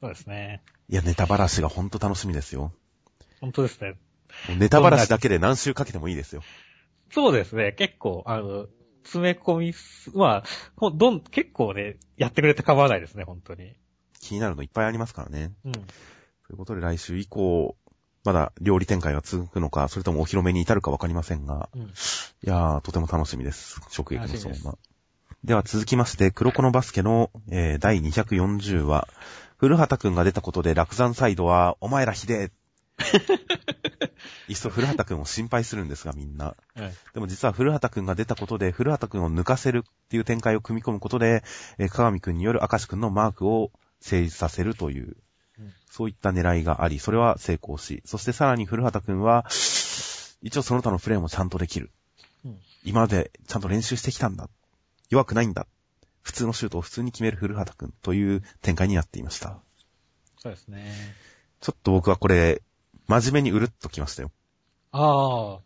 [0.00, 0.62] そうですね。
[0.88, 2.72] いや、ネタばらしがほんと楽しみですよ。
[3.40, 3.96] 本当ですね。
[4.58, 6.42] ネタばらしだけで何週かけてもいいですよ。
[7.10, 7.72] そうですね。
[7.72, 8.66] 結構、あの、
[9.06, 10.42] 詰め込みす、ま
[10.80, 13.74] あ、どん、結構ね、やってくれて構わないですね、本当に。
[14.20, 15.52] 気になるのいっぱいありますからね。
[15.64, 15.72] うん。
[15.72, 15.82] とい
[16.52, 17.76] うことで来週以降、
[18.24, 21.82] まだ料理展開が続くのか、それともお披露目に至るかわかりませんが、うん。
[21.82, 21.86] い
[22.42, 23.80] やー、とても楽しみです。
[23.90, 24.78] 食撃の相楽しみ馬。
[25.44, 29.06] では続きまして、黒子のバスケの、えー第240話、
[29.58, 32.50] 古畑くんが出たことで落山サイドは、お前らひでえ。
[34.48, 36.46] いっそ古畑くんを心配するんですが、みんな。
[36.46, 36.92] はい。
[37.14, 41.42] でも実は古畑くんが出たことで、古畑くんを抜かせるっていう展開を組み込むことで、
[41.78, 45.16] えー、鏡くんによる明石くんのマークを成立させるという、
[45.58, 49.46] うんそういった狙いがあり、それは成功し、そしてさらに古畑くんは、
[50.42, 51.90] 一応その他のプレーもちゃんとできる。
[52.44, 52.58] うん。
[52.84, 54.50] 今までちゃんと練習してきたんだ。
[55.08, 55.66] 弱くないんだ。
[56.20, 59.58] 普通のシュートを普通に決める古畑くんという展開になっていました。
[60.38, 60.92] そうですね。
[61.60, 62.60] ちょっと僕はこれ、
[63.08, 64.30] 真面目にうるっときましたよ。
[64.92, 65.60] ああ。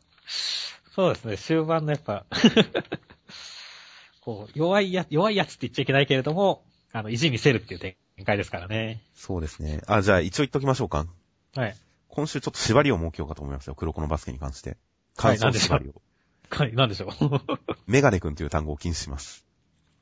[0.94, 1.36] そうですね。
[1.38, 2.26] 終盤のやっぱ、
[4.20, 9.02] こう、弱いや、弱いやつって言っちゃいけないけれども、あの、意地見せるっていう展開ですからね。
[9.14, 9.80] そうですね。
[9.86, 11.06] あ、じゃあ一応言っときましょうか。
[11.56, 11.76] はい。
[12.08, 13.74] 今週ちょっと縛りを設けようかと思いますよ。
[13.74, 14.70] 黒子のバスケに関して。
[14.70, 14.76] は
[15.16, 16.02] 感いなんでしょう想縛りを。
[16.50, 17.10] はい、なんでしょう。
[17.86, 19.46] メガネ君という単語を禁止します。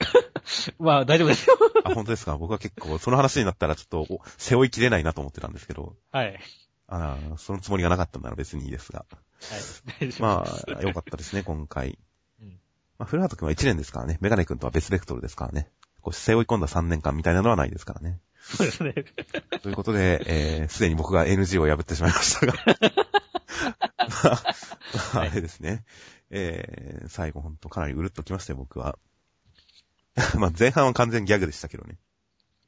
[0.79, 1.57] まあ、大丈夫ですよ。
[1.85, 2.37] あ、本当ですか？
[2.39, 5.97] 僕は結構、その話になったらちょっと、お背負いきれないなと思ってたんですけど。
[6.11, 6.41] はい。
[6.89, 9.05] あーそのつもりがなかったなら別にいいですが。
[9.11, 10.21] はい。
[10.21, 10.45] ま。
[10.77, 11.99] あ、良かったですね、 今回。
[12.99, 14.19] まあ、古畑くんは1年ですからね。
[14.21, 15.71] メガネくんとは別ベクトルですからね。
[16.01, 18.21] こう、背負い込んだ3年間みたいなのはないですからね。
[18.41, 18.95] そうですね。
[19.63, 22.55] ということで、えー、すでに僕が NG を破ってしまいましたが。
[22.57, 24.55] まあ、
[25.15, 25.85] まあ、あれですね。
[26.31, 28.99] えー、最後ほんとかなりうるっときましたよ、僕は。
[30.39, 31.99] まあ、前半は完全ギャグでしたけどね。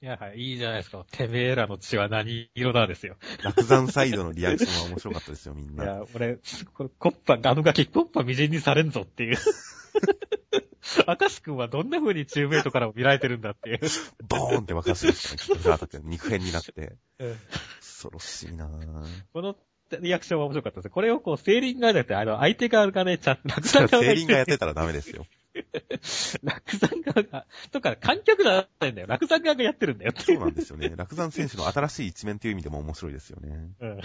[0.03, 1.05] いや、はい、いいじゃないですか。
[1.11, 3.17] てめえらの血は何色だですよ。
[3.45, 5.85] 落山サイドのリアクションは面白かったですよ、みんな。
[5.85, 6.39] いや、俺、
[6.73, 9.37] これ、コッパ、あのガキ、コッパ未然にされんぞっていう。
[11.07, 13.81] 明石くんはどんな風にチームメイトからも見られてるんだっていう。
[14.27, 16.97] ボーンって沸かすですね、きっとフラータ君、肉片になって。
[17.19, 17.37] うん
[18.01, 19.07] 恐ろしいなぁ。
[19.35, 19.55] この
[20.01, 20.91] リアクションは面白かったです。
[20.91, 25.27] これをこう、セーリングがじゃなくて、あの、相手側がね、ちゃんと、落山側がセーリンがやってたらダメですよ。
[26.43, 29.07] 落山側が、とか、観客じゃないんだよ。
[29.09, 30.41] 落山側がやってるんだよそいうう。
[30.43, 30.95] なんですよね。
[30.97, 33.71] 落山選手の新しい一面という意味でも面白いですよね。
[33.81, 34.01] うん。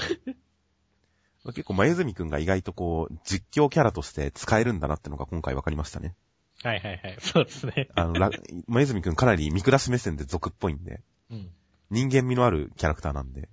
[1.54, 6.16] 結構、前住くんが意外とこう、実況キャラとして使えるんだなってのが今回分かりましたね。
[6.64, 7.18] はいはいはい。
[7.20, 7.90] そうですね。
[7.94, 8.32] あの、ら
[8.68, 11.52] 前住くんかなり見下し目線で俗っぽいんで、うん。
[11.92, 13.50] 人間味のあるキャラクターなんで、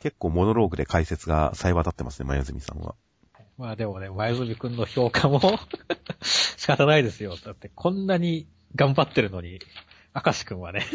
[0.00, 2.94] 結構モノローグで解説がさえ渡ってますね、前住さんは。
[3.60, 5.38] まあでもね、前住くんの評価も
[6.24, 7.36] 仕方ないですよ。
[7.36, 9.60] だってこんなに頑張ってるのに、
[10.14, 10.86] 明石くんはね、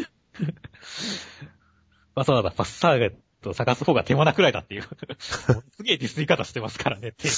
[2.16, 4.82] わざわざパスターゲットを探す方が手間なくらいだっていう
[5.20, 7.34] すげえディスり方してますからねっていう。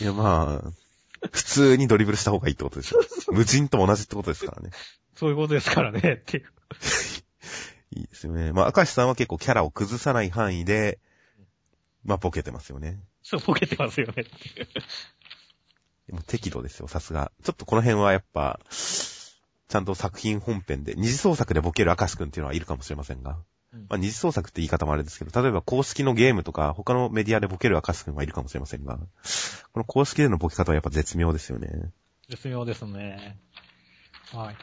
[0.00, 3.00] いや、まあ、普通にドリブルした方がいいってことですよ。
[3.30, 4.70] 無人と同じってことですからね。
[5.16, 6.46] そういうことですからねっていう。
[7.90, 8.52] いいですよね。
[8.54, 10.98] まあ、明石さんは結構キャラを崩さない範囲で、
[12.04, 12.98] まあ、ボケてますよね。
[13.22, 14.68] そう、ボケてますよねっていう。
[16.08, 17.30] でも適度ですよ、さすが。
[17.42, 23.38] ちょっとこの辺はやっぱ、ちゃんと作品本編で、二次創作でボケる明石くんっていうのはいるかもしれませんが、
[23.72, 28.98] うんまあ、二次創作って言い方もあれですけど、例えば公式のゲームとか、他のメディアでボケる明石くんはいるかもしれませんが、
[29.72, 31.92] この公式でのボケ方はやっぱ絶妙ですよね。
[32.28, 33.38] 絶妙ですね。
[34.32, 34.56] はい。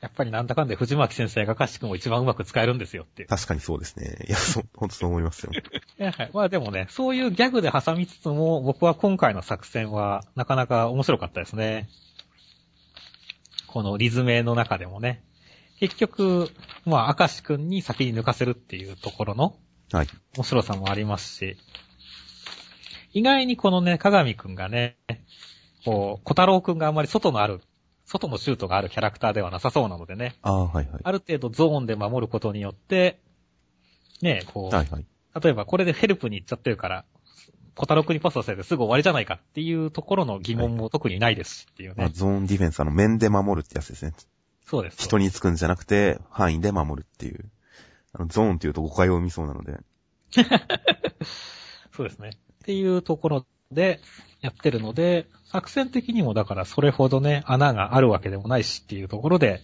[0.00, 3.24] やっぱりなんだかんだ藤巻先生が明石くんを一番うまく使えるんですよって。
[3.24, 4.26] 確かにそうですね。
[4.28, 5.52] いや、そう、ほんとそう思いますよ。
[5.52, 6.30] いやはい。
[6.34, 11.88] まあでもね、そういうギャグで挟みつつも、僕は今回の作戦はなかなか面白かったですね。
[13.66, 15.24] このリズメの中でもね。
[15.80, 16.50] 結局、
[16.84, 19.56] まあ、明石くんに先に抜かせるっていうところの
[19.92, 20.08] はい。
[20.36, 21.56] 面白さもありますし、
[23.12, 24.96] 意外にこのね、鏡くんがね、
[25.84, 27.60] こう、小太郎くんがあんまり外のある、
[28.06, 31.00] 外のシュートがあるキャラクターではなさそうなのでね、ああ、はいはい。
[31.02, 33.20] ある程度ゾーンで守ることによって、
[34.20, 35.06] ね、こう、はいはい。
[35.42, 37.04] 例えばこれでヘルプに行っちゃってるから、
[37.74, 42.12] 小太郎くんにパスさせてすぐ終わりじゃないかっていうところの疑問も特にないですしっていうまあ、ね。
[42.14, 44.12] ゾーンディフェンス、あの、面で守るってやつですね。
[44.64, 45.02] そうです。
[45.02, 47.50] 人につくんじゃなくて、範囲で守るっていう。
[48.12, 49.78] あの、ゾーンっていうと誤解を生みそうなので。
[51.92, 52.30] そうですね。
[52.30, 54.00] っていうところで
[54.40, 59.60] やってるので、作戦的にもだからそれほどね、穴があるわけでもないしっていうところで、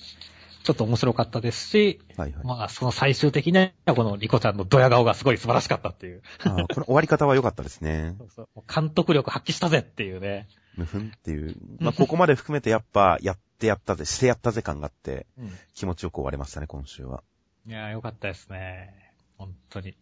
[0.62, 2.46] ちょっと面白かったですし、はいはい。
[2.46, 6.22] まあその最終的にはこのリコちゃんのドヤ顔がすごい素晴らしかったっていう。
[6.44, 8.14] あーこの終わり方は良かったですね。
[8.18, 10.48] そうそう監督力発揮したぜっていうね。
[10.76, 11.56] むふんっていう。
[11.78, 15.52] まあ、ここまで含めてやっぱ、やってやったぜ、してやったぜ感があって、うん。
[15.74, 17.22] 気持ちよく終われましたね、今週は。
[17.66, 19.12] いやーよかったですね。
[19.36, 19.96] 本当に。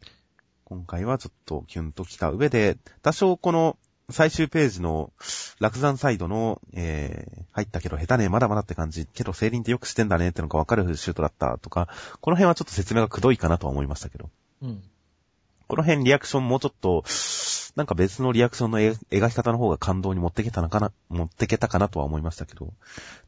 [0.65, 3.79] 今回はちょっとキュンときた上で、多少この
[4.11, 5.12] 最終ページの
[5.61, 11.88] 落山サイドの、えー、入ったけど下手ね、まだまだって感じ、けどセーリンってよくしてんだねってのがわかるシュートだったとか、
[12.21, 14.31] この辺はちょっと説明がくどいかなとは思いましたけど。
[14.62, 14.83] うん。
[15.66, 17.05] この辺リアクションもうちょっと、
[17.77, 22.73] なんか別のリアクションの描描き方の方が感動に持ってけたのかな、持ってけたかなとは思いましたけど。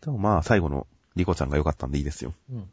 [0.01, 2.33] でもまあ最後のリコちゃんが良かったんでいいですよ。
[2.51, 2.71] うん。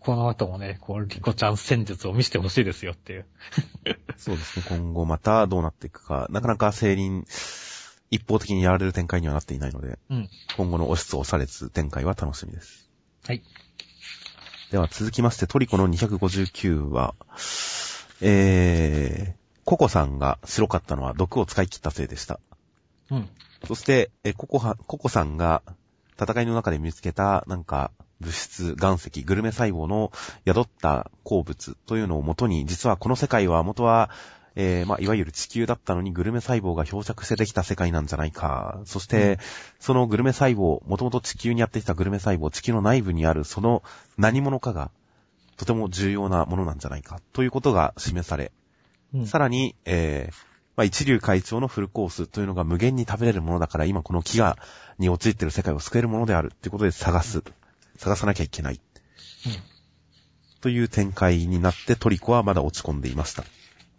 [0.00, 3.26] この後もね、こう、リコちゃん戦術を見せてほしいですよっていう。
[4.16, 4.66] そうですね。
[4.68, 7.24] 今後またどうなっていくか、なかなかセーリン、
[8.10, 10.28] 一方的にやられる展開にはなっていないので、うん。
[10.56, 12.88] 今後の押しつ押されつ展開は楽しみです。
[13.26, 13.42] はい。
[14.70, 17.14] では続きましてトリコの259は、
[18.20, 22.40] えー、ココさんが白かったのは毒を使い切ったせいでした。
[23.10, 23.28] うん。
[23.66, 25.62] そして、え、ココは、ココさんが
[26.20, 30.12] 戦いの中で見つけた、なんか、物質、岩石、グルメ細胞の
[30.46, 34.10] 宿った鉱物というのをもとに、実はこの世界は元は、
[34.60, 38.80] えー、まあ、いわゆる地球だったのにグルメ細胞が漂着してできた世界なんじゃないか。
[38.86, 39.38] そして、
[39.78, 43.84] そのグルメ細胞、もともと地球にやってきたグルメ細胞、地球の内部にあるその
[44.16, 44.90] 何者かが、
[45.56, 47.20] とても重要なものなんじゃないか。
[47.32, 48.50] ということが示され、
[49.14, 49.26] うん。
[49.26, 50.34] さらに、えー、
[50.76, 54.56] まあ、一流会長のフルコースというのが無限に食べれるものだから、今この飢餓
[54.98, 57.42] に陥っている世界を救えるものであるっていうことで探す。
[57.98, 58.80] 探さなきゃいけない。
[60.60, 63.44] という展開になってトリコはまだ落ち込んでいました。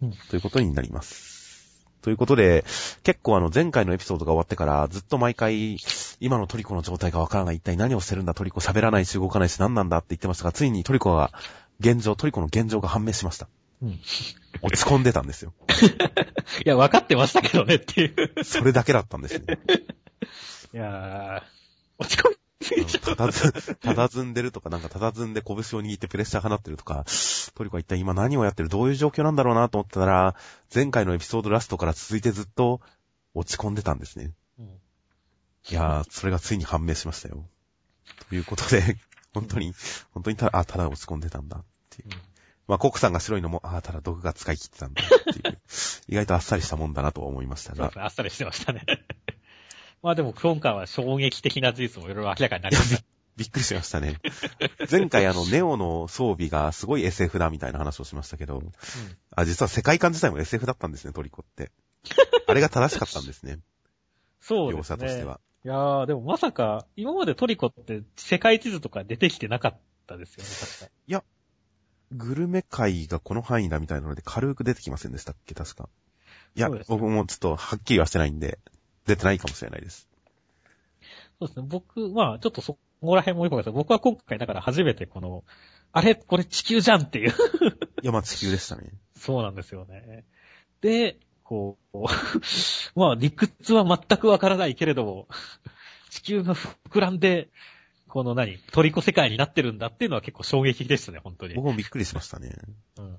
[0.02, 0.12] うん。
[0.28, 1.86] ということになります。
[2.02, 2.64] ということで、
[3.02, 5.76] 結構あの前回のエピソードが終わってからずっと毎回
[6.18, 7.56] 今のトリコの状態がわからない。
[7.56, 8.34] 一体何をしてるんだ？
[8.34, 11.32] トリコ喋らないし動かないし何なんだって言ってましたが、ついにトリコが
[11.80, 13.48] 現状、トリコの現状が判明しました。
[13.82, 14.00] うん。
[14.62, 15.54] 落ち込んでたんですよ。
[16.64, 18.44] いや、分かってましたけどねっていう。
[18.44, 19.58] それだけだったんですね。
[20.74, 21.42] いやー、
[21.98, 22.39] 落ち込みすぎちゃう。
[23.00, 27.04] たたず、 たたずんでるとか、なんかたたずんで拳を握ってプレッシャー放ってるとか、
[27.54, 30.36] トリコは一体今何をやってる、どういう状況なんだろうなと思ったら、
[30.74, 32.80] 前回のエピソードラストから続いてずっと
[33.34, 34.32] 落ち込んでたんですね。
[34.58, 34.80] うん
[35.68, 37.46] いやー、それがついに判明しましたよ。
[38.28, 38.96] ということで、
[39.34, 39.74] 本当に、
[40.12, 42.08] 本当にただ、あ、ただ落ち込んでたんだっていう。
[42.66, 45.60] まあ、コックさんが白いのも、あ、ただ毒が使い切ってたんだっていう。
[46.08, 48.84] 意外とあっさりしたもんだなとは思いましたがあっさりしてましたね。
[50.02, 53.02] まあでも今回は衝撃的な事実もいろいろ明らかになりました。
[53.36, 54.18] びっくりしましたね。
[54.90, 58.62] 前回あの、ネオの装備がすごい SF だみたいな話をしましたけど、
[59.30, 61.70] あ、実は世界観自体も SF だったんですね、トリコって。
[62.46, 63.58] あれが正しかったんですね、描
[64.40, 64.96] そうですね。
[64.96, 65.40] 写としては。
[65.64, 71.24] いやー、でもまさか、今までトリコって世界地図とか出てきてなかったですよね、確か。
[72.12, 75.88] グルメ界がこの範囲だみたいなので軽く出てきませんでしたっけ、確か。
[76.56, 78.58] いや、ね僕もちょっとはっきりはしてないんで、
[79.06, 80.08] 出てないかもしれないです。
[81.38, 85.44] そうですね、僕、まあちょっとそこら辺もよくわかんないです僕は今回だから初めてこの、
[85.92, 86.14] あれ？
[86.14, 87.30] これ地球じゃんっていう。
[88.02, 88.92] いや、まあ地球でしたね。
[89.16, 90.24] そうなんですよね。
[90.80, 91.98] で、こう、
[92.94, 95.28] まあ理屈は全くわからないけれども、
[96.10, 97.48] 地球が膨らんで、
[98.06, 101.54] この何、トリコ世界になってるんだっていうのは結構衝撃でしたね、本当に。
[101.54, 102.56] 僕もびっくりしましたね。
[102.98, 103.18] うん。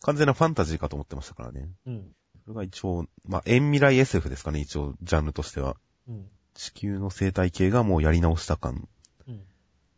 [0.00, 1.68] 完全なファンタジーかと思ってましたからね。
[1.86, 2.12] うん。
[2.44, 5.76] それが一応、まあ、遠未来 SF ですかね、一応、ジャンルとしては。
[6.08, 6.26] うん。
[6.54, 8.88] 地球の生態系がもうやり直した感。
[9.26, 9.40] うん。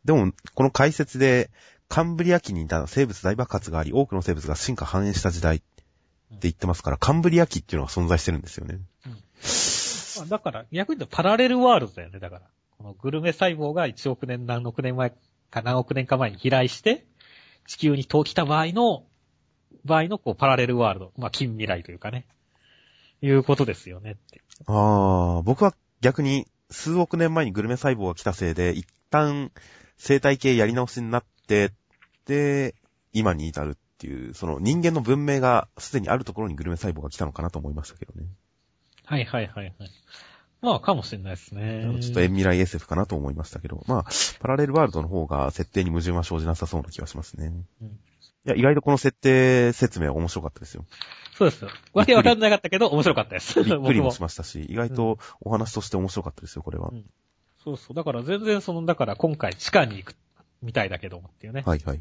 [0.05, 1.51] でも、この解説で、
[1.89, 5.85] カンブリア紀に似た生物大爆発があり、多くの生物が進化繁栄した時代って
[6.43, 8.81] 言ってますから、カンブリア紀っていうのが存在してるんですよね。
[10.19, 12.43] まあ、だから、逆に言うとパラレルワールドだよね、だから。
[12.79, 15.13] このグルメ細胞が1億年、何億年前
[15.51, 17.07] か何億年か前に飛来して、
[17.67, 19.05] 地球に遠来た場合の、
[19.85, 21.13] 場合のこうパラレルワールド。
[21.17, 22.27] まあ、近未来というかね。
[23.23, 24.43] いうことですよねって。
[24.67, 29.51] ああ、僕は逆に数億年前にグルメ細胞が来たせいで、一旦
[29.97, 31.73] 生態系やり直しになって、
[32.27, 32.75] で、
[33.13, 38.27] 今に至るっていう、その人間の文明がすでにあるところにグルメ細胞が来たのかなと思いましたけどね。
[39.05, 39.91] はいはいはいはい。
[40.61, 41.99] まあ、かもしれないですね。
[42.01, 44.05] ちょっと遠未来 SF かなと思いましたけど、まあ、
[44.41, 47.53] パラレルワールドの方が設定に矛盾は生じなさそうな気がしますね。
[47.83, 47.99] うん
[48.47, 50.85] いや、意外とこの設定説明は面白かったですよ。
[51.37, 51.71] そうですよ。
[51.93, 53.63] わけわかんなかったけど、面白かったです。
[53.63, 56.91] びっくり もし僕ましたし、意外とお話として面白かったですよ、これは。
[56.93, 57.05] うん
[57.65, 57.95] そうそう。
[57.95, 60.15] だから全然その、だから今回地下に行く
[60.63, 61.63] みたいだけどもっていうね。
[61.65, 61.97] はいはい。
[61.97, 62.01] っ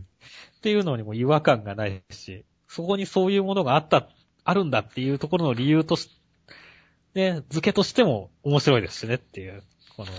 [0.62, 4.10] ていうのにも違和感がないし、そこにそういうものがあった、
[4.44, 6.10] あるんだっていうところの理由とし、
[7.14, 9.64] ね、付けとしても面白いですしねっていう、
[9.96, 10.12] この、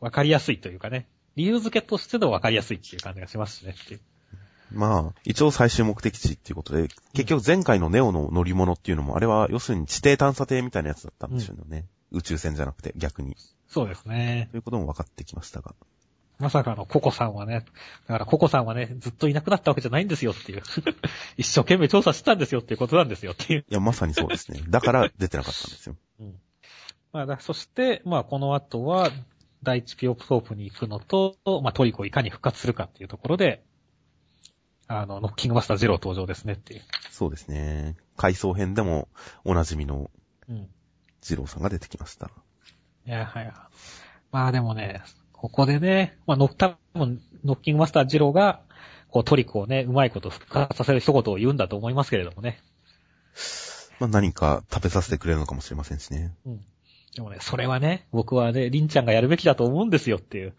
[0.00, 4.00] わかりやすいというかね、理由付けとしてのわかりやすいっていう感じがしますしねっていう。
[4.74, 11.86] まあ、一応最終目的地っていうことで、結局前回のネオの乗り物っていうのも、あれは要するに地底探査艇みたいなやつだったんでしょうね。
[12.10, 13.36] 宇宙船じゃなくて逆に。
[13.68, 14.48] そうですね。
[14.50, 15.74] ということも分かってきましたが。
[16.38, 17.64] まさかのココさんはね、
[18.08, 20.62] だからココさんはね、ずっといなくなったわけじゃないんですよっていう。
[21.36, 23.64] 一生懸命調査してたんですよっていうことなんですよっていう。
[23.68, 24.60] いや、まさにそうですね。
[24.68, 25.96] だから出てなかったんですよ。
[26.20, 26.40] うん。
[27.12, 29.10] まあだ、そして、まあこの後は、
[29.62, 33.62] 第一ピオプトープに行くのと、まあトリコをいかに復活するかっていうところで、
[34.88, 36.82] あの、ノッキングマスターゼロ登場ですねっていう。
[37.10, 37.96] そうですね。
[38.16, 39.08] 回想編でも
[39.44, 40.10] おなじみの
[40.48, 40.68] うん。
[41.22, 42.30] 二郎さんが出てきました。
[43.06, 43.54] いや、はいはい。
[44.32, 48.60] まあでもね、ここでね、まあノッ、多分、ノッキングマスタージローが、
[49.08, 52.60] こうトリコをね、うまいこと復活させる一言を言うんだと思いますけれどもね。
[54.00, 56.34] まあ何か食べさせてくれるのかもしれませんしね。
[56.46, 56.64] うん。
[57.14, 60.54] でもね、それはね、僕はね、リンちゃんがやるべきだと思うんですよっていう。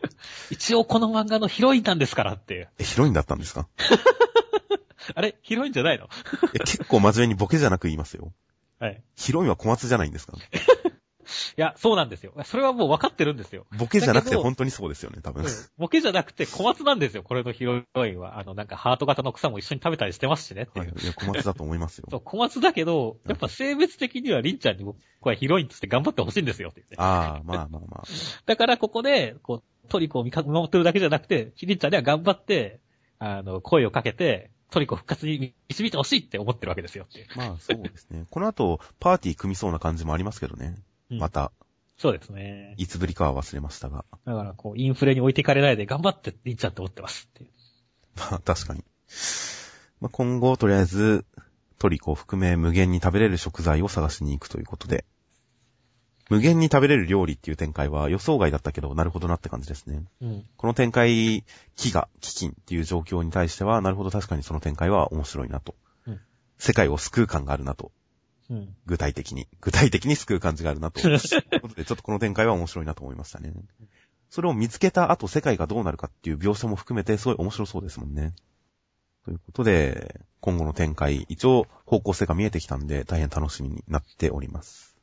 [0.50, 2.68] 一応この漫画のヒロインなんですからっていう。
[2.78, 3.68] え、ヒロインだったんですか？
[5.14, 5.36] あれ？
[5.42, 6.08] ヒロインじゃないの？
[6.54, 8.32] え、結構真面目にボケじゃなく言いますよ。
[8.78, 9.02] はい。
[9.16, 10.34] ヒロインは小松じゃないんですか？
[11.56, 12.32] いや、そうなんですよ。
[12.44, 13.66] それはもう分かってるんですよ。
[13.78, 15.44] ボケじゃなくて本当にそうですよね、多分。
[15.76, 18.38] ボケじゃなくて小松なんですよ、これのヒロインは。
[18.38, 20.86] あの、なんかハート型の草も一緒に食べたりしてますしねっていう。
[20.86, 21.02] はい。
[21.02, 22.06] いや、小松だと思いますよ。
[22.10, 26.96] そう、小松だけど、やっぱ性別的にはリンちゃんに僕はヒロインとして頑張ってほしいんですよって言って。
[26.98, 28.04] ああ、まあまあまあ。
[28.46, 32.80] だからここで、こう、トリコを見か守ってるだけじゃなくて、リンちゃんには頑張って、
[33.18, 37.06] あの、声をかけて、トリコ復活に導いてほしいって思ってるわけですよ。
[37.36, 38.26] まあそうですね。
[38.30, 40.76] この後、パーティー組みそうな感じもありますけどね。
[41.10, 41.52] うんまた、
[41.96, 42.74] そうですね。
[42.76, 44.04] いつぶりかは忘れましたが。
[44.24, 47.50] だから、こう、インフレに置いていかれないで頑張ってリンちゃんって思ってますっていう。
[48.16, 48.84] まあ確かに。
[50.00, 51.24] まあ今後、とりあえず、
[51.78, 55.04] トリコを含め無限に食べれる食材を探しに行くということで、
[56.28, 60.04] 無限に食べれる料理っていう展開は予想外だったけど、なるほどなって感じですね。
[60.20, 60.44] うん。
[60.56, 61.44] この展開、飢
[61.76, 65.74] 餓、飢饉っていう状況に対しては、なるほど確かにその展開は面白いなと。
[66.06, 66.20] うん
[66.58, 67.92] 世界を救う感があるなと。
[68.50, 68.74] うん。
[68.86, 69.46] 具体的に。
[69.60, 71.00] 具体的に救う感じがあるなと。
[71.00, 73.52] ということで、ちょっとこの展開は面白いなと思いましたね。
[74.30, 78.34] それを見つけた後、世界がどうなるかっていう描写も含めて、すごい面白そうですもんね。
[79.24, 84.87] ということで、今後の展開、一応方向性が見えてきたんで、大変楽しみになっております。